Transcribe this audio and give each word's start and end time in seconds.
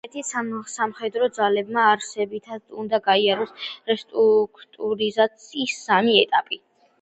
რუმინეთის 0.03 0.75
სამხედრო 0.77 1.27
ძალებმა 1.35 1.83
არსებითად 1.89 2.63
უნდა 2.85 3.01
გაიაროს 3.09 3.53
რესტრუქტურიზაციის 3.93 5.77
სამი 5.85 6.19
ეტაპი. 6.25 6.61